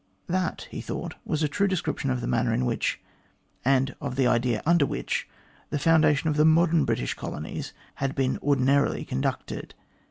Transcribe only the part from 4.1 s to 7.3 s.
the idea under which, the foundation of the modern British